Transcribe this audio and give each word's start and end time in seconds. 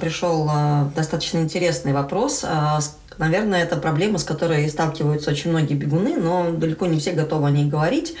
Пришел 0.00 0.48
э, 0.50 0.90
достаточно 0.94 1.38
интересный 1.38 1.92
вопрос. 1.92 2.44
Э, 2.44 2.78
наверное, 3.18 3.62
это 3.62 3.76
проблема, 3.76 4.18
с 4.18 4.24
которой 4.24 4.68
сталкиваются 4.68 5.30
очень 5.30 5.50
многие 5.50 5.74
бегуны, 5.74 6.16
но 6.16 6.50
далеко 6.50 6.86
не 6.86 6.98
все 6.98 7.12
готовы 7.12 7.48
о 7.48 7.50
ней 7.50 7.66
говорить. 7.66 8.14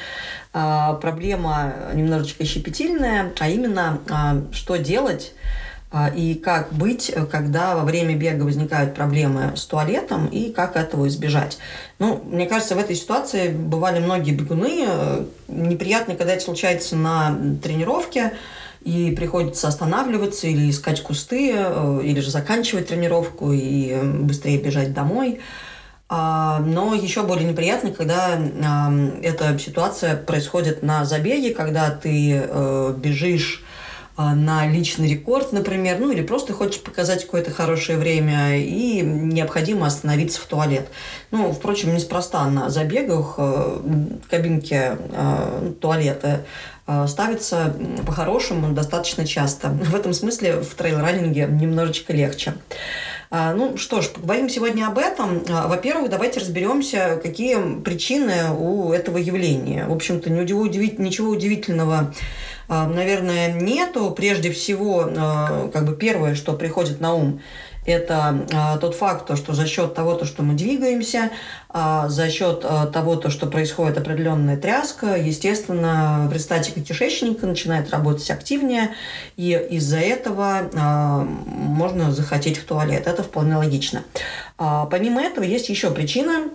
Э, 0.52 0.96
проблема 1.00 1.74
немножечко 1.94 2.44
щепетильная, 2.44 3.32
а 3.38 3.48
именно, 3.48 4.00
э, 4.08 4.54
что 4.54 4.76
делать 4.76 5.32
и 6.14 6.34
как 6.34 6.72
быть, 6.72 7.14
когда 7.30 7.76
во 7.76 7.84
время 7.84 8.16
бега 8.16 8.42
возникают 8.42 8.94
проблемы 8.94 9.56
с 9.56 9.64
туалетом 9.64 10.26
и 10.26 10.50
как 10.52 10.76
этого 10.76 11.06
избежать. 11.06 11.58
Ну, 12.00 12.22
мне 12.26 12.46
кажется, 12.46 12.74
в 12.74 12.78
этой 12.78 12.96
ситуации 12.96 13.48
бывали 13.50 14.00
многие 14.00 14.32
бегуны. 14.32 14.84
Неприятно, 15.48 16.16
когда 16.16 16.34
это 16.34 16.42
случается 16.42 16.96
на 16.96 17.38
тренировке, 17.62 18.32
и 18.86 19.10
приходится 19.10 19.66
останавливаться 19.66 20.46
или 20.46 20.70
искать 20.70 21.02
кусты, 21.02 21.52
э, 21.56 22.00
или 22.04 22.20
же 22.20 22.30
заканчивать 22.30 22.86
тренировку 22.86 23.50
и 23.52 23.90
э, 23.90 24.02
быстрее 24.02 24.58
бежать 24.58 24.94
домой. 24.94 25.40
А, 26.08 26.60
но 26.60 26.94
еще 26.94 27.24
более 27.24 27.48
неприятно, 27.50 27.90
когда 27.90 28.38
эта 29.22 29.58
ситуация 29.58 30.14
происходит 30.14 30.84
на 30.84 31.04
забеге, 31.04 31.52
когда 31.52 31.90
ты 31.90 32.44
э, 32.48 32.94
бежишь 32.96 33.64
на 34.16 34.66
личный 34.66 35.08
рекорд, 35.08 35.52
например, 35.52 35.98
ну 35.98 36.10
или 36.10 36.22
просто 36.22 36.52
хочешь 36.52 36.80
показать 36.80 37.24
какое-то 37.24 37.50
хорошее 37.50 37.98
время 37.98 38.58
и 38.58 39.00
необходимо 39.02 39.86
остановиться 39.86 40.40
в 40.40 40.46
туалет. 40.46 40.88
Ну, 41.30 41.52
впрочем, 41.52 41.94
неспроста 41.94 42.44
на 42.48 42.70
забегах 42.70 43.38
в 43.38 44.20
кабинке 44.28 44.96
туалета 45.80 46.44
Э, 46.88 47.06
ставится 47.08 47.74
по-хорошему 48.06 48.72
достаточно 48.72 49.26
часто. 49.26 49.68
В 49.70 49.94
этом 49.94 50.12
смысле 50.12 50.60
в 50.60 50.74
трейл-раннинге 50.74 51.48
немножечко 51.50 52.12
легче. 52.12 52.54
А, 53.28 53.54
ну 53.54 53.76
что 53.76 54.02
ж, 54.02 54.08
поговорим 54.10 54.48
сегодня 54.48 54.86
об 54.86 54.98
этом. 54.98 55.42
А, 55.48 55.66
во-первых, 55.66 56.10
давайте 56.10 56.38
разберемся, 56.38 57.18
какие 57.20 57.80
причины 57.80 58.52
у 58.56 58.92
этого 58.92 59.18
явления. 59.18 59.86
В 59.86 59.92
общем-то, 59.92 60.30
ничего 60.30 60.60
удивительного, 61.30 61.96
а, 61.96 62.12
наверное, 62.68 63.52
нету. 63.52 64.10
Прежде 64.10 64.50
всего, 64.50 65.08
как 65.72 65.84
бы 65.84 65.94
первое, 65.94 66.34
что 66.34 66.52
приходит 66.54 67.00
на 67.00 67.14
ум, 67.14 67.40
это 67.86 68.46
а, 68.52 68.76
тот 68.78 68.94
факт, 68.94 69.26
то, 69.26 69.36
что 69.36 69.54
за 69.54 69.66
счет 69.66 69.94
того, 69.94 70.14
то, 70.14 70.24
что 70.24 70.42
мы 70.42 70.54
двигаемся, 70.54 71.30
а, 71.68 72.08
за 72.08 72.28
счет 72.30 72.64
а, 72.64 72.86
того, 72.86 73.16
то, 73.16 73.30
что 73.30 73.46
происходит 73.46 73.96
определенная 73.98 74.56
тряска, 74.56 75.16
естественно, 75.16 76.28
предстатика 76.30 76.80
кишечника 76.80 77.46
начинает 77.46 77.90
работать 77.90 78.30
активнее, 78.30 78.94
и 79.36 79.52
из-за 79.70 79.98
этого 79.98 80.68
можно 81.46 82.12
захотеть 82.12 82.58
в 82.58 82.64
туалет. 82.64 83.06
Это 83.06 83.22
вполне 83.22 83.56
логично. 83.56 84.02
Помимо 84.56 85.20
этого, 85.20 85.44
есть 85.44 85.68
еще 85.68 85.90
причина. 85.90 86.48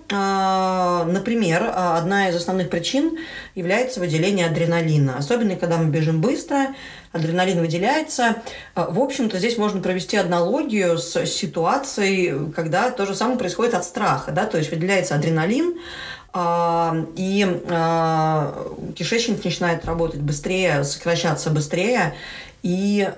Например, 1.06 1.72
одна 1.75 2.30
из 2.30 2.36
основных 2.36 2.70
причин 2.70 3.18
является 3.56 4.00
выделение 4.00 4.47
адреналина. 4.47 5.18
Особенно, 5.18 5.56
когда 5.56 5.78
мы 5.78 5.90
бежим 5.90 6.20
быстро, 6.20 6.68
адреналин 7.12 7.60
выделяется. 7.60 8.38
А, 8.76 8.90
в 8.90 9.00
общем-то, 9.00 9.38
здесь 9.38 9.58
можно 9.58 9.82
провести 9.82 10.18
аналогию 10.18 10.98
с 10.98 11.26
ситуацией, 11.26 12.52
когда 12.54 12.90
то 12.92 13.06
же 13.06 13.16
самое 13.16 13.38
происходит 13.38 13.74
от 13.74 13.84
страха. 13.84 14.32
Да? 14.32 14.46
То 14.46 14.58
есть 14.58 14.72
выделяется 14.72 15.16
адреналин, 15.16 15.76
и 16.34 17.62
кишечник 18.96 19.44
начинает 19.44 19.84
работать 19.84 20.22
быстрее, 20.22 20.86
сокращаться 20.86 21.50
быстрее, 21.50 22.16
и 22.64 23.12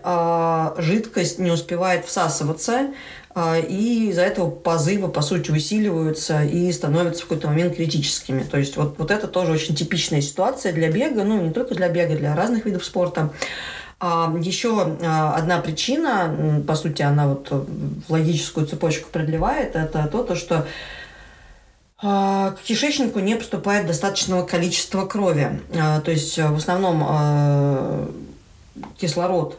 жидкость 0.79 1.37
не 1.37 1.51
успевает 1.51 2.05
всасываться, 2.05 2.87
а, 3.35 3.57
и 3.57 4.09
из-за 4.09 4.21
этого 4.21 4.51
позывы, 4.51 5.09
по 5.09 5.21
сути, 5.21 5.49
усиливаются 5.49 6.43
и 6.43 6.71
становятся 6.71 7.21
в 7.21 7.27
какой-то 7.27 7.47
момент 7.47 7.75
критическими. 7.75 8.43
То 8.43 8.57
есть 8.57 8.77
вот, 8.77 8.99
вот 8.99 9.09
это 9.09 9.27
тоже 9.27 9.51
очень 9.51 9.75
типичная 9.75 10.21
ситуация 10.21 10.71
для 10.71 10.91
бега, 10.91 11.23
ну, 11.23 11.41
не 11.41 11.51
только 11.51 11.73
для 11.73 11.89
бега, 11.89 12.15
для 12.15 12.35
разных 12.35 12.65
видов 12.65 12.85
спорта. 12.85 13.31
А 14.05 14.29
еще 14.37 14.97
а, 15.01 15.33
одна 15.33 15.59
причина, 15.59 16.61
по 16.67 16.75
сути, 16.75 17.01
она 17.01 17.25
вот 17.25 17.49
в 17.49 18.11
логическую 18.11 18.67
цепочку 18.67 19.07
продлевает, 19.09 19.77
это 19.77 20.09
то, 20.11 20.23
то 20.23 20.35
что 20.35 20.67
а, 22.01 22.51
к 22.51 22.59
кишечнику 22.63 23.19
не 23.19 23.37
поступает 23.37 23.87
достаточного 23.87 24.45
количества 24.45 25.05
крови. 25.05 25.61
То 25.71 26.11
есть 26.11 26.37
в 26.37 26.55
основном 26.57 28.11
кислород 28.97 29.57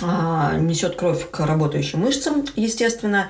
а, 0.00 0.56
несет 0.56 0.96
кровь 0.96 1.30
к 1.30 1.44
работающим 1.44 2.00
мышцам, 2.00 2.46
естественно, 2.56 3.28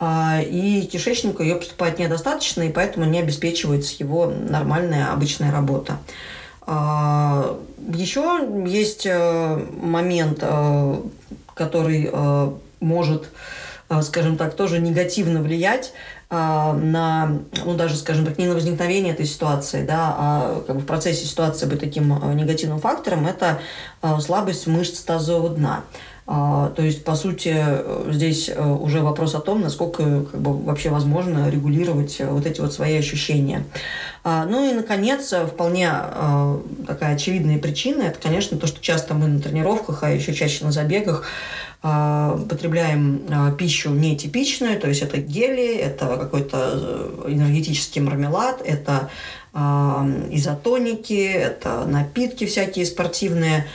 а, 0.00 0.40
и 0.40 0.86
кишечнику 0.86 1.42
ее 1.42 1.56
поступает 1.56 1.98
недостаточно, 1.98 2.62
и 2.62 2.72
поэтому 2.72 3.04
не 3.04 3.18
обеспечивается 3.18 3.96
его 3.98 4.26
нормальная 4.26 5.12
обычная 5.12 5.52
работа. 5.52 5.98
А, 6.66 7.58
Еще 7.92 8.48
есть 8.66 9.06
э, 9.06 9.66
момент, 9.80 10.38
э, 10.40 10.96
который 11.54 12.08
э, 12.10 12.50
может, 12.80 13.30
скажем 14.02 14.36
так, 14.36 14.54
тоже 14.54 14.80
негативно 14.80 15.40
влиять 15.40 15.92
на, 16.30 17.38
ну 17.64 17.74
даже, 17.74 17.96
скажем 17.96 18.26
так, 18.26 18.38
не 18.38 18.46
на 18.46 18.54
возникновение 18.54 19.12
этой 19.12 19.26
ситуации, 19.26 19.84
да, 19.84 20.14
а 20.18 20.64
как 20.66 20.76
бы 20.76 20.82
в 20.82 20.86
процессе 20.86 21.26
ситуации 21.26 21.66
быть 21.66 21.80
таким 21.80 22.08
негативным 22.34 22.80
фактором, 22.80 23.26
это 23.26 23.60
слабость 24.20 24.66
мышц 24.66 25.00
тазового 25.00 25.50
дна. 25.50 25.84
А, 26.26 26.70
то 26.70 26.82
есть, 26.82 27.04
по 27.04 27.14
сути, 27.14 27.54
здесь 28.10 28.48
уже 28.48 29.02
вопрос 29.02 29.34
о 29.34 29.40
том, 29.40 29.60
насколько 29.60 30.24
как 30.24 30.40
бы, 30.40 30.56
вообще 30.58 30.88
возможно 30.88 31.50
регулировать 31.50 32.18
вот 32.20 32.46
эти 32.46 32.60
вот 32.60 32.72
свои 32.72 32.96
ощущения. 32.96 33.64
А, 34.22 34.46
ну 34.46 34.68
и, 34.68 34.72
наконец, 34.72 35.32
вполне 35.32 35.90
такая 36.86 37.14
очевидная 37.14 37.58
причина– 37.58 38.02
это, 38.04 38.18
конечно, 38.18 38.56
то, 38.56 38.66
что 38.66 38.80
часто 38.80 39.12
мы 39.12 39.26
на 39.26 39.40
тренировках, 39.40 40.02
а 40.02 40.10
еще 40.10 40.32
чаще 40.32 40.64
на 40.64 40.72
забегах 40.72 41.24
потребляем 41.84 43.26
а, 43.30 43.50
пищу 43.50 43.90
нетипичную, 43.90 44.80
то 44.80 44.88
есть 44.88 45.02
это 45.02 45.18
гели, 45.18 45.76
это 45.76 46.16
какой-то 46.16 46.70
э, 46.72 47.24
энергетический 47.28 48.00
мармелад, 48.00 48.62
это 48.64 49.10
а, 49.52 50.06
изотоники, 50.30 51.12
это 51.12 51.84
напитки 51.84 52.46
всякие 52.46 52.86
спортивные. 52.86 53.66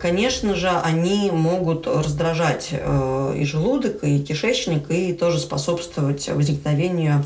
Конечно 0.00 0.54
же, 0.54 0.68
они 0.68 1.30
могут 1.30 1.86
раздражать 1.86 2.70
э, 2.72 3.34
и 3.38 3.44
желудок, 3.44 4.02
и 4.02 4.18
кишечник, 4.18 4.90
и 4.90 5.12
тоже 5.12 5.38
способствовать 5.38 6.28
возникновению 6.28 7.24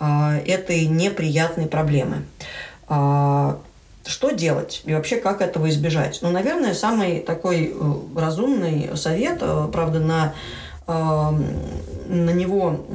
этой 0.00 0.86
неприятной 0.86 1.66
проблемы. 1.66 2.24
Что 4.08 4.30
делать 4.30 4.80
и 4.86 4.94
вообще 4.94 5.16
как 5.16 5.42
этого 5.42 5.68
избежать? 5.68 6.20
Ну, 6.22 6.30
наверное, 6.30 6.72
самый 6.72 7.20
такой 7.20 7.74
э, 7.74 7.94
разумный 8.16 8.96
совет, 8.96 9.40
э, 9.42 9.68
правда, 9.70 10.00
на 10.00 10.34
э, 10.86 11.32
на 12.08 12.30
него, 12.30 12.86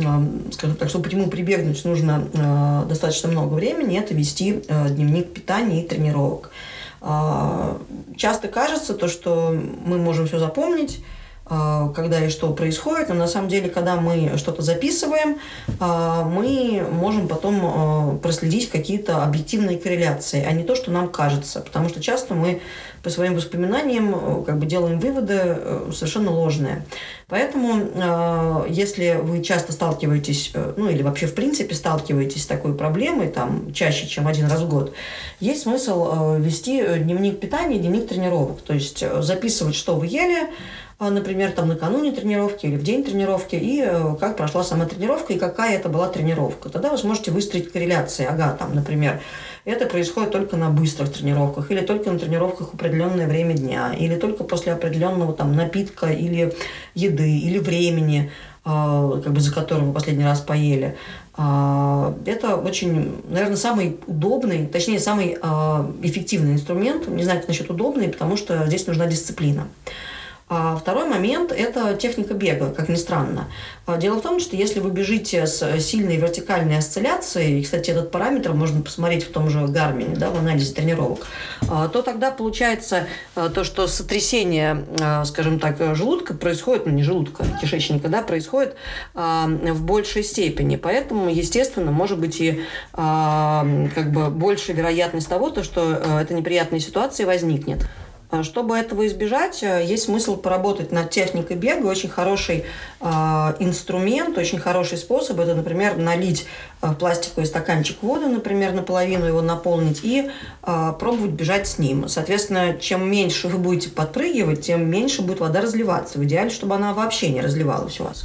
скажем 0.52 0.76
так, 0.76 0.90
чтобы 0.90 1.08
к 1.08 1.14
нему 1.14 1.30
прибегнуть, 1.30 1.86
нужно 1.86 2.84
достаточно 2.90 3.30
много 3.30 3.54
времени, 3.54 4.00
это 4.00 4.16
вести 4.16 4.64
дневник 4.90 5.32
питания 5.32 5.84
и 5.84 5.88
тренировок. 5.88 6.50
Часто 8.18 8.48
кажется 8.48 8.96
то, 8.96 9.08
что 9.08 9.56
мы 9.86 10.00
можем 10.00 10.26
все 10.26 10.40
запомнить, 10.40 11.04
а, 11.04 11.13
когда 11.46 12.26
и 12.26 12.30
что 12.30 12.54
происходит, 12.54 13.10
но 13.10 13.16
на 13.16 13.28
самом 13.28 13.50
деле, 13.50 13.70
когда 13.70 13.98
мы 13.98 14.38
что-то 14.38 14.62
записываем, 14.62 15.40
а, 15.80 16.24
мы 16.24 16.86
можем 16.90 17.28
потом 17.28 17.60
а, 17.64 18.18
проследить 18.18 18.70
какие-то 18.70 19.24
объективные 19.24 19.78
корреляции, 19.78 20.46
а 20.48 20.54
не 20.54 20.64
то, 20.64 20.74
что 20.76 20.90
нам 20.90 21.10
кажется. 21.10 21.60
Потому 21.60 21.90
что 21.90 22.02
часто 22.02 22.34
мы 22.34 22.62
по 23.04 23.10
своим 23.10 23.36
воспоминаниям 23.36 24.46
как 24.46 24.58
бы 24.58 24.66
делаем 24.66 24.98
выводы 24.98 25.58
совершенно 25.94 26.32
ложные. 26.32 26.86
Поэтому, 27.28 28.66
если 28.70 29.20
вы 29.22 29.44
часто 29.44 29.74
сталкиваетесь, 29.74 30.54
ну 30.78 30.88
или 30.88 31.04
вообще 31.04 31.28
в 31.28 31.36
принципе 31.36 31.76
сталкиваетесь 31.76 32.44
с 32.44 32.48
такой 32.48 32.74
проблемой, 32.76 33.28
там 33.28 33.74
чаще, 33.74 34.08
чем 34.08 34.26
один 34.26 34.48
раз 34.48 34.62
в 34.62 34.70
год, 34.70 34.94
есть 35.42 35.64
смысл 35.64 36.36
вести 36.38 36.82
дневник 37.00 37.42
питания, 37.42 37.78
дневник 37.78 38.08
тренировок. 38.08 38.62
То 38.62 38.74
есть 38.74 39.04
записывать, 39.22 39.76
что 39.76 39.96
вы 39.96 40.08
ели, 40.08 40.48
например, 41.00 41.52
там 41.52 41.68
накануне 41.68 42.12
тренировки 42.12 42.66
или 42.66 42.78
в 42.78 42.84
день 42.84 43.04
тренировки, 43.04 43.56
и 43.56 43.82
э, 43.86 44.16
как 44.20 44.38
прошла 44.38 44.64
сама 44.64 44.86
тренировка, 44.86 45.34
и 45.34 45.40
какая 45.40 45.76
это 45.76 45.90
была 45.90 46.08
тренировка. 46.08 46.70
Тогда 46.70 46.92
вы 46.92 46.98
сможете 46.98 47.32
выстроить 47.32 47.72
корреляции. 47.72 48.26
Ага, 48.26 48.56
там, 48.58 48.76
например, 48.76 49.20
это 49.66 49.86
происходит 49.86 50.32
только 50.32 50.56
на 50.56 50.70
быстрых 50.70 51.12
тренировках, 51.12 51.72
или 51.72 51.82
только 51.82 52.12
на 52.12 52.20
тренировках 52.20 52.72
в 52.72 52.74
определенное 52.76 53.28
время 53.28 53.56
дня, 53.56 53.94
или 53.94 54.16
только 54.16 54.44
после 54.44 54.74
определенного 54.74 55.34
там 55.34 55.56
напитка 55.56 56.08
или 56.08 56.54
еды, 56.94 57.40
или 57.40 57.58
времени, 57.58 58.32
а, 58.64 59.20
как 59.22 59.34
бы 59.34 59.42
за 59.42 59.54
которым 59.54 59.88
вы 59.88 59.94
последний 59.94 60.26
раз 60.26 60.42
поели. 60.42 60.96
А, 61.36 62.16
это 62.26 62.56
очень, 62.56 63.24
наверное, 63.28 63.58
самый 63.58 63.98
удобный, 64.06 64.68
точнее, 64.68 65.00
самый 65.00 65.38
эффективный 66.04 66.54
инструмент. 66.54 67.08
Не 67.08 67.24
знаю, 67.24 67.40
как 67.40 67.48
насчет 67.48 67.70
удобный, 67.70 68.10
потому 68.10 68.38
что 68.38 68.68
здесь 68.68 68.86
нужна 68.86 69.08
дисциплина. 69.08 69.68
А 70.50 70.76
второй 70.76 71.08
момент– 71.08 71.52
это 71.58 71.96
техника 71.96 72.34
бега, 72.34 72.70
как 72.70 72.90
ни 72.90 72.96
странно. 72.96 73.48
А 73.86 73.98
дело 73.98 74.20
в 74.20 74.22
том, 74.22 74.40
что 74.40 74.56
если 74.56 74.80
вы 74.80 74.92
бежите 74.92 75.48
с 75.48 75.80
сильной 75.80 76.18
вертикальной 76.18 76.78
осцилляцией, 76.78 77.60
и, 77.60 77.64
кстати, 77.64 77.92
этот 77.92 78.12
параметр 78.12 78.54
можно 78.54 78.82
посмотреть 78.82 79.24
в 79.24 79.32
том 79.32 79.50
же 79.50 79.66
Гармине, 79.68 80.16
да, 80.16 80.30
в 80.30 80.38
анализе 80.38 80.74
тренировок, 80.74 81.28
а, 81.70 81.88
то 81.88 82.02
тогда 82.02 82.30
получается 82.32 83.08
то, 83.34 83.64
что 83.64 83.88
сотрясение, 83.88 84.86
скажем 85.26 85.60
так, 85.60 85.96
желудка 85.96 86.34
происходит, 86.34 86.86
ну 86.86 86.92
не 86.92 87.04
желудка, 87.04 87.46
кишечника, 87.62 88.10
да, 88.10 88.22
происходит 88.22 88.76
в 89.14 89.82
большей 89.82 90.24
степени. 90.24 90.76
Поэтому, 90.76 91.30
естественно, 91.30 91.92
может 91.92 92.20
быть 92.20 92.40
и 92.40 92.64
как 92.94 94.12
бы 94.12 94.30
больше 94.30 94.74
вероятность 94.74 95.30
того, 95.30 95.50
то, 95.50 95.64
что 95.64 95.94
эта 95.94 96.34
неприятная 96.34 96.80
ситуация 96.80 97.26
возникнет. 97.26 97.88
А 98.34 98.42
чтобы 98.42 98.76
этого 98.76 99.06
избежать, 99.06 99.62
э, 99.62 99.86
есть 99.86 100.06
смысл 100.06 100.38
поработать 100.38 100.92
над 100.92 101.12
техникой 101.12 101.56
бега. 101.56 101.86
Очень 101.86 102.10
хороший 102.10 102.64
э, 103.00 103.06
инструмент, 103.60 104.36
очень 104.40 104.58
хороший 104.58 104.98
способ. 104.98 105.40
Это, 105.40 105.54
например, 105.54 105.98
налить 105.98 106.48
э, 106.82 106.88
в 106.88 106.96
пластиковый 106.96 107.46
стаканчик 107.46 108.02
воды, 108.02 108.26
например, 108.26 108.74
наполовину 108.74 109.26
его 109.26 109.44
наполнить 109.44 110.00
и 110.02 110.32
э, 110.64 110.94
пробовать 111.00 111.34
бежать 111.34 111.68
с 111.68 111.78
ним. 111.78 112.08
Соответственно, 112.08 112.74
чем 112.80 113.08
меньше 113.08 113.50
вы 113.50 113.60
будете 113.60 113.92
подпрыгивать, 113.92 114.62
тем 114.62 114.90
меньше 114.90 115.22
будет 115.22 115.40
вода 115.40 115.62
разливаться. 115.62 116.18
В 116.18 116.24
идеале, 116.24 116.50
чтобы 116.50 116.74
она 116.74 116.96
вообще 116.96 117.30
не 117.30 117.40
разливалась 117.40 118.00
у 118.00 118.06
вас. 118.06 118.24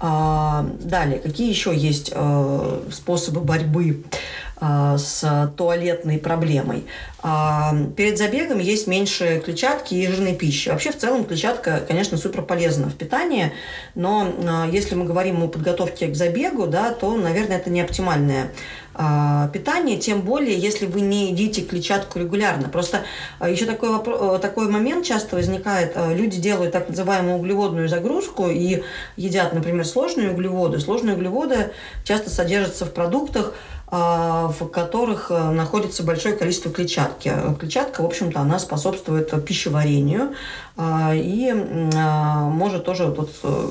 Далее, 0.00 1.18
какие 1.18 1.50
еще 1.50 1.76
есть 1.76 2.10
э, 2.14 2.80
способы 2.90 3.42
борьбы 3.42 3.90
э, 3.90 4.49
с 4.60 5.52
туалетной 5.56 6.18
проблемой? 6.18 6.84
А, 7.22 7.74
перед 7.96 8.16
забегом 8.16 8.58
есть 8.58 8.86
меньше 8.86 9.42
клетчатки 9.44 9.94
и 9.94 10.06
жирной 10.06 10.34
пищи. 10.34 10.70
Вообще, 10.70 10.90
в 10.90 10.96
целом, 10.96 11.24
клетчатка, 11.24 11.82
конечно, 11.86 12.16
супер 12.16 12.42
полезна 12.42 12.88
в 12.88 12.94
питании, 12.94 13.52
но 13.94 14.32
а, 14.46 14.68
если 14.70 14.94
мы 14.94 15.04
говорим 15.04 15.42
о 15.42 15.48
подготовке 15.48 16.06
к 16.06 16.14
забегу, 16.14 16.66
да, 16.66 16.92
то, 16.92 17.14
наверное, 17.16 17.58
это 17.58 17.68
не 17.68 17.82
оптимальное 17.82 18.52
а, 18.94 19.48
питание, 19.48 19.98
тем 19.98 20.22
более, 20.22 20.56
если 20.58 20.86
вы 20.86 21.02
не 21.02 21.30
едите 21.30 21.60
клетчатку 21.60 22.18
регулярно. 22.18 22.70
Просто 22.70 23.02
еще 23.46 23.66
такой, 23.66 23.90
вопрос, 23.90 24.40
такой 24.40 24.68
момент 24.68 25.04
часто 25.04 25.36
возникает. 25.36 25.96
Люди 26.14 26.40
делают 26.40 26.72
так 26.72 26.88
называемую 26.88 27.36
углеводную 27.36 27.88
загрузку 27.88 28.48
и 28.48 28.82
едят, 29.16 29.52
например, 29.52 29.84
сложные 29.84 30.30
углеводы. 30.30 30.80
Сложные 30.80 31.16
углеводы 31.16 31.72
часто 32.04 32.30
содержатся 32.30 32.86
в 32.86 32.92
продуктах, 32.92 33.54
а, 33.79 33.79
в 33.90 34.68
которых 34.68 35.30
э, 35.30 35.50
находится 35.50 36.04
большое 36.04 36.36
количество 36.36 36.70
клетчатки. 36.70 37.32
Клетчатка, 37.58 38.02
в 38.02 38.06
общем-то, 38.06 38.38
она 38.38 38.60
способствует 38.60 39.44
пищеварению 39.44 40.34
а, 40.76 41.12
и 41.14 41.52
а, 41.96 42.48
может 42.48 42.84
тоже 42.84 43.06
вот 43.06 43.30
э, 43.42 43.68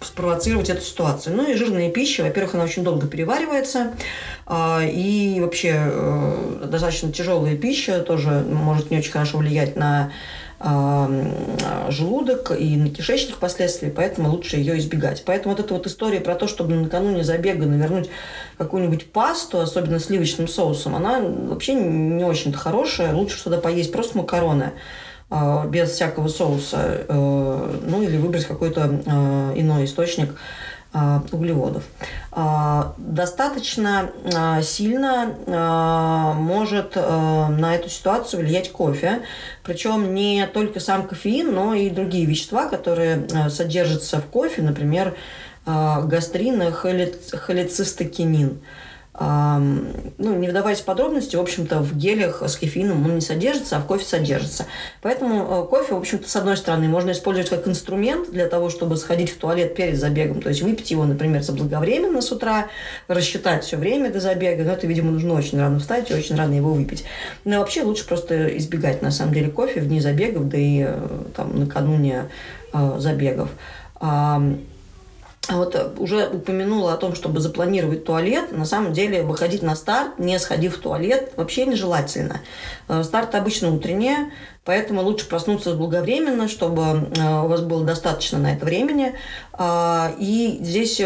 спровоцировать 0.00 0.70
эту 0.70 0.80
ситуацию. 0.80 1.36
Ну 1.36 1.50
и 1.50 1.54
жирная 1.54 1.90
пища, 1.90 2.22
во-первых, 2.22 2.54
она 2.54 2.64
очень 2.64 2.82
долго 2.82 3.06
переваривается, 3.06 3.92
и 4.50 5.38
вообще 5.40 5.74
э, 5.76 6.66
достаточно 6.66 7.12
тяжелая 7.12 7.56
пища 7.56 8.00
тоже 8.00 8.44
может 8.50 8.90
не 8.90 8.98
очень 8.98 9.12
хорошо 9.12 9.38
влиять 9.38 9.76
на 9.76 10.12
желудок 10.60 12.50
и 12.58 12.76
на 12.76 12.90
кишечник 12.90 13.36
впоследствии, 13.36 13.90
поэтому 13.90 14.30
лучше 14.30 14.56
ее 14.56 14.78
избегать. 14.78 15.22
Поэтому 15.24 15.54
вот 15.54 15.64
эта 15.64 15.72
вот 15.72 15.86
история 15.86 16.20
про 16.20 16.34
то, 16.34 16.48
чтобы 16.48 16.74
накануне 16.74 17.22
забега 17.22 17.66
навернуть 17.66 18.10
какую-нибудь 18.56 19.12
пасту, 19.12 19.60
особенно 19.60 20.00
сливочным 20.00 20.48
соусом, 20.48 20.96
она 20.96 21.20
вообще 21.20 21.74
не 21.74 22.24
очень-то 22.24 22.58
хорошая. 22.58 23.14
Лучше 23.14 23.38
сюда 23.38 23.58
поесть 23.58 23.92
просто 23.92 24.18
макароны 24.18 24.72
а, 25.30 25.66
без 25.66 25.90
всякого 25.90 26.28
соуса, 26.28 27.04
э, 27.06 27.80
ну 27.86 28.02
или 28.02 28.16
выбрать 28.16 28.46
какой-то 28.46 29.02
э, 29.04 29.52
иной 29.56 29.84
источник 29.84 30.30
а, 30.30 30.34
углеводов. 31.32 31.84
А, 32.32 32.94
достаточно 32.96 34.10
а, 34.34 34.62
сильно 34.62 35.34
может 36.34 36.96
на 36.96 37.74
эту 37.74 37.88
ситуацию 37.88 38.40
влиять 38.40 38.72
кофе. 38.72 39.22
Причем 39.62 40.14
не 40.14 40.46
только 40.46 40.80
сам 40.80 41.06
кофеин, 41.06 41.54
но 41.54 41.74
и 41.74 41.90
другие 41.90 42.24
вещества, 42.24 42.66
которые 42.68 43.28
содержатся 43.50 44.18
в 44.20 44.26
кофе, 44.26 44.62
например, 44.62 45.14
гастрин 45.66 46.62
и 46.62 46.70
холецистокинин 46.70 48.60
ну, 49.20 50.36
не 50.36 50.48
вдаваясь 50.48 50.78
в 50.78 50.84
подробности, 50.84 51.34
в 51.34 51.40
общем-то, 51.40 51.80
в 51.80 51.96
гелях 51.96 52.42
с 52.42 52.56
кофеином 52.56 53.04
он 53.04 53.16
не 53.16 53.20
содержится, 53.20 53.76
а 53.76 53.80
в 53.80 53.86
кофе 53.86 54.04
содержится. 54.04 54.66
Поэтому 55.02 55.64
э, 55.64 55.68
кофе, 55.68 55.94
в 55.94 55.98
общем-то, 55.98 56.28
с 56.28 56.36
одной 56.36 56.56
стороны, 56.56 56.86
можно 56.86 57.10
использовать 57.10 57.50
как 57.50 57.66
инструмент 57.66 58.30
для 58.30 58.46
того, 58.46 58.70
чтобы 58.70 58.96
сходить 58.96 59.30
в 59.30 59.38
туалет 59.38 59.74
перед 59.74 59.98
забегом, 59.98 60.40
то 60.40 60.50
есть 60.50 60.62
выпить 60.62 60.92
его, 60.92 61.04
например, 61.04 61.42
заблаговременно 61.42 62.22
с 62.22 62.30
утра, 62.30 62.68
рассчитать 63.08 63.64
все 63.64 63.76
время 63.76 64.12
до 64.12 64.20
забега, 64.20 64.62
но 64.62 64.72
это, 64.72 64.86
видимо, 64.86 65.10
нужно 65.10 65.34
очень 65.34 65.58
рано 65.58 65.80
встать 65.80 66.10
и 66.12 66.14
очень 66.14 66.36
рано 66.36 66.54
его 66.54 66.72
выпить. 66.72 67.04
Но 67.44 67.58
вообще 67.58 67.82
лучше 67.82 68.06
просто 68.06 68.56
избегать, 68.56 69.02
на 69.02 69.10
самом 69.10 69.34
деле, 69.34 69.50
кофе 69.50 69.80
в 69.80 69.88
дни 69.88 70.00
забегов, 70.00 70.48
да 70.48 70.58
и 70.58 70.84
э, 70.86 71.08
там 71.34 71.58
накануне 71.58 72.28
э, 72.72 72.96
забегов. 72.98 73.48
Вот 75.48 75.74
э, 75.74 75.90
уже 75.98 76.28
упомянула 76.28 76.92
о 76.92 76.96
том, 76.96 77.14
чтобы 77.14 77.40
запланировать 77.40 78.04
туалет. 78.04 78.52
На 78.52 78.64
самом 78.64 78.92
деле 78.92 79.22
выходить 79.22 79.62
на 79.62 79.76
старт, 79.76 80.18
не 80.18 80.38
сходив 80.38 80.76
в 80.76 80.80
туалет, 80.80 81.32
вообще 81.36 81.64
нежелательно. 81.64 82.40
Э, 82.88 83.02
старт 83.02 83.34
обычно 83.34 83.72
утреннее, 83.72 84.30
поэтому 84.64 85.02
лучше 85.02 85.26
проснуться 85.26 85.70
заблаговременно, 85.70 86.48
чтобы 86.48 86.82
э, 86.82 87.42
у 87.44 87.48
вас 87.48 87.62
было 87.62 87.84
достаточно 87.84 88.38
на 88.38 88.54
это 88.54 88.64
времени. 88.66 89.14
А, 89.52 90.12
и 90.18 90.58
здесь 90.60 91.00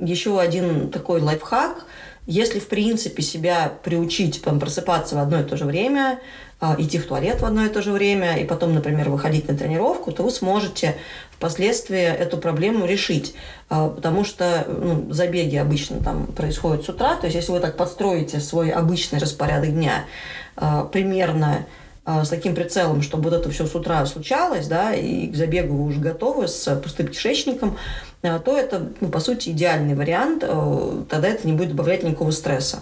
еще 0.00 0.40
один 0.40 0.90
такой 0.90 1.20
лайфхак. 1.20 1.84
Если, 2.26 2.60
в 2.60 2.68
принципе, 2.68 3.22
себя 3.22 3.72
приучить 3.82 4.42
там, 4.42 4.60
просыпаться 4.60 5.14
в 5.14 5.18
одно 5.18 5.40
и 5.40 5.44
то 5.44 5.56
же 5.56 5.64
время, 5.64 6.20
идти 6.60 6.98
в 6.98 7.06
туалет 7.06 7.40
в 7.40 7.44
одно 7.44 7.64
и 7.64 7.68
то 7.68 7.82
же 7.82 7.92
время 7.92 8.36
и 8.38 8.44
потом, 8.44 8.74
например, 8.74 9.10
выходить 9.10 9.48
на 9.48 9.56
тренировку, 9.56 10.10
то 10.10 10.24
вы 10.24 10.30
сможете 10.30 10.96
впоследствии 11.30 12.02
эту 12.02 12.36
проблему 12.36 12.84
решить. 12.84 13.34
А, 13.68 13.88
потому 13.88 14.24
что 14.24 14.66
ну, 14.68 15.12
забеги 15.12 15.56
обычно 15.56 16.02
там 16.02 16.26
происходят 16.26 16.84
с 16.84 16.88
утра. 16.88 17.14
То 17.14 17.26
есть, 17.26 17.36
если 17.36 17.52
вы 17.52 17.60
так 17.60 17.76
подстроите 17.76 18.40
свой 18.40 18.70
обычный 18.70 19.20
распорядок 19.20 19.70
дня 19.70 20.04
а, 20.56 20.84
примерно 20.84 21.66
с 22.24 22.28
таким 22.28 22.54
прицелом, 22.54 23.02
чтобы 23.02 23.30
вот 23.30 23.38
это 23.38 23.50
все 23.50 23.66
с 23.66 23.74
утра 23.74 24.06
случалось, 24.06 24.66
да, 24.66 24.94
и 24.94 25.26
к 25.28 25.36
забегу 25.36 25.76
вы 25.76 25.84
уже 25.90 26.00
готовы 26.00 26.48
с 26.48 26.74
пустым 26.76 27.08
кишечником, 27.08 27.76
то 28.22 28.56
это, 28.56 28.88
ну, 29.00 29.08
по 29.08 29.20
сути, 29.20 29.50
идеальный 29.50 29.94
вариант, 29.94 30.40
тогда 30.40 31.28
это 31.28 31.46
не 31.46 31.52
будет 31.52 31.70
добавлять 31.70 32.02
никакого 32.02 32.30
стресса. 32.30 32.80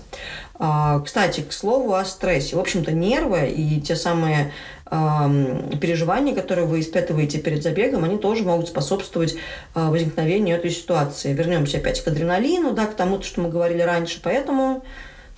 А, 0.59 1.01
кстати, 1.01 1.41
к 1.43 1.53
слову 1.53 1.95
о 1.95 2.05
стрессе. 2.05 2.57
В 2.57 2.61
общем-то, 2.61 2.93
нервы 2.93 3.49
и 3.49 3.81
те 3.81 3.97
самые 3.97 4.53
переживания, 4.89 6.33
которые 6.33 6.67
вы 6.67 6.79
испытываете 6.79 7.39
перед 7.39 7.65
забегом, 7.65 8.05
они 8.05 8.19
тоже 8.19 8.45
могут 8.45 8.69
способствовать 8.69 9.35
а, 9.75 9.91
возникновению 9.91 10.57
этой 10.57 10.71
ситуации. 10.71 11.33
Вернемся 11.33 11.79
опять 11.79 12.01
к 12.03 12.07
адреналину, 12.07 12.73
да, 12.73 12.87
к 12.87 12.95
тому, 12.95 13.21
что 13.21 13.41
мы 13.41 13.49
говорили 13.49 13.83
раньше. 13.83 14.21
Поэтому 14.23 14.85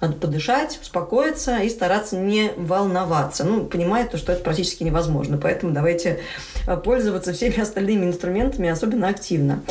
надо 0.00 0.14
подышать, 0.14 0.78
успокоиться 0.80 1.58
и 1.58 1.68
стараться 1.68 2.16
не 2.16 2.52
волноваться. 2.56 3.44
Ну, 3.44 3.64
понимая 3.64 4.06
то, 4.06 4.16
что 4.16 4.32
это 4.32 4.44
практически 4.44 4.84
невозможно. 4.84 5.38
Поэтому 5.38 5.72
давайте 5.72 6.20
э, 6.66 6.76
пользоваться 6.76 7.32
всеми 7.32 7.58
остальными 7.60 8.06
инструментами, 8.06 8.68
особенно 8.68 9.08
активно. 9.08 9.62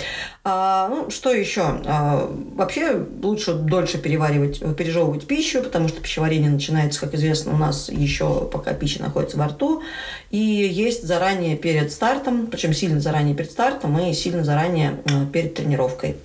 А, 0.43 0.89
ну, 0.89 1.09
что 1.09 1.31
еще? 1.31 1.61
А, 1.85 2.29
вообще 2.55 3.05
лучше 3.23 3.53
дольше 3.53 3.99
переваривать, 3.99 4.59
пережевывать 4.75 5.27
пищу, 5.27 5.63
потому 5.63 5.87
что 5.87 6.01
пищеварение 6.01 6.51
начинается, 6.51 6.99
как 6.99 7.13
известно, 7.13 7.53
у 7.53 7.57
нас 7.57 7.87
еще 7.87 8.49
пока 8.51 8.73
пища 8.73 9.01
находится 9.01 9.37
во 9.37 9.47
рту. 9.47 9.81
И 10.29 10.37
есть 10.37 11.07
заранее 11.07 11.55
перед 11.55 11.91
стартом, 11.91 12.47
причем 12.47 12.73
сильно 12.73 12.99
заранее 12.99 13.33
перед 13.33 13.51
стартом 13.51 13.97
и 13.97 14.13
сильно 14.13 14.43
заранее 14.43 14.99
э, 15.05 15.25
перед 15.31 15.53
тренировкой. 15.53 16.17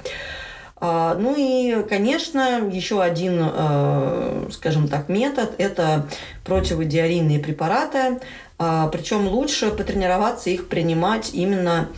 А, 0.85 1.15
ну 1.15 1.37
и, 1.39 1.85
конечно, 1.89 2.69
еще 2.69 3.01
один, 3.01 3.39
э, 3.41 4.49
скажем 4.51 4.89
так, 4.89 5.09
метод– 5.09 5.55
это 5.59 6.09
противодиарийные 6.45 7.39
препараты. 7.39 8.19
А, 8.59 8.89
Причем 8.89 9.29
лучше 9.29 9.71
потренироваться 9.71 10.51
их 10.51 10.67
принимать 10.67 11.31
именно 11.35 11.89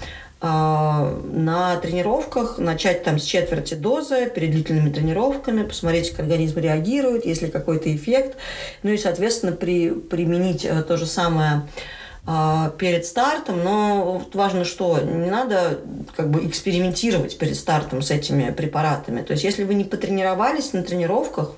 а, 0.42 1.18
на 1.32 1.76
тренировках, 1.76 2.58
начать 2.58 3.04
там 3.04 3.18
с 3.18 3.24
четверти 3.24 3.72
дозы, 3.72 4.28
перед 4.28 4.50
длительными 4.50 4.92
тренировками, 4.92 5.62
посмотреть, 5.62 6.10
как 6.10 6.20
организм 6.20 6.60
реагирует, 6.60 7.24
есть 7.24 7.40
ли 7.40 7.48
какой-то 7.48 7.94
эффект. 7.94 8.36
Ну 8.82 8.90
и, 8.90 8.98
соответственно, 8.98 9.52
при, 9.52 9.92
применить 9.92 10.66
э, 10.66 10.82
то 10.82 10.98
же 10.98 11.06
самое 11.06 11.62
перед 12.78 13.04
стартом, 13.04 13.62
но 13.62 14.22
важно, 14.32 14.64
что 14.64 14.98
не 14.98 15.30
надо 15.30 15.80
как 16.16 16.30
бы 16.30 16.46
экспериментировать 16.46 17.36
перед 17.36 17.54
стартом 17.54 18.00
с 18.00 18.10
этими 18.10 18.50
препаратами. 18.50 19.20
То 19.20 19.32
есть, 19.32 19.44
если 19.44 19.64
вы 19.64 19.74
не 19.74 19.84
потренировались 19.84 20.72
на 20.72 20.82
тренировках, 20.82 21.52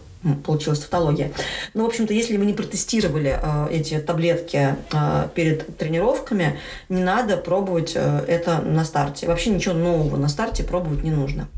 получилась 0.45 0.81
тавтология. 0.81 1.33
Но, 1.75 1.85
в 1.85 1.87
общем-то, 1.87 2.13
если 2.13 2.37
вы 2.37 2.47
не 2.47 2.53
протестировали 2.53 3.39
э, 3.41 3.69
эти 3.71 3.99
таблетки 3.99 4.77
э, 4.93 5.29
перед 5.35 5.77
тренировками, 5.77 6.59
не 6.89 7.03
надо 7.03 7.37
пробовать 7.37 7.93
э, 7.95 8.25
это 8.27 8.61
на 8.61 8.85
старте. 8.85 9.27
Вообще 9.27 9.51
ничего 9.51 9.75
нового 9.75 10.17
на 10.17 10.29
старте 10.29 10.65
пробовать 10.65 11.03
не 11.03 11.11
нужно. 11.11 11.49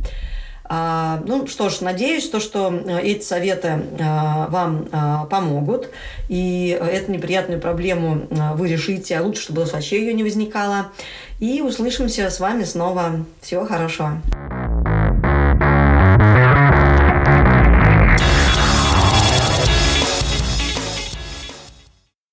А, 0.70 1.22
ну 1.26 1.46
что 1.46 1.70
ж, 1.70 1.80
надеюсь, 1.80 2.28
то, 2.28 2.40
что 2.40 2.70
э, 2.70 3.00
эти 3.00 3.24
советы 3.24 3.80
а, 4.00 4.48
вам 4.48 4.88
а, 4.92 5.24
помогут, 5.24 5.88
и 6.28 6.78
эту 6.80 7.10
неприятную 7.10 7.60
проблему 7.60 8.26
вы 8.54 8.68
решите, 8.68 9.16
а 9.16 9.22
лучше, 9.22 9.42
чтобы 9.42 9.64
вообще 9.64 10.00
ее 10.00 10.12
не 10.12 10.22
возникало. 10.22 10.92
И 11.40 11.62
услышимся 11.62 12.28
с 12.28 12.40
вами 12.40 12.64
снова. 12.64 13.24
Всего 13.40 13.64
хорошего. 13.64 14.20